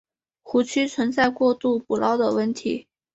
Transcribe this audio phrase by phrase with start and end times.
[0.41, 2.87] 湖区存在过度捕捞的问题。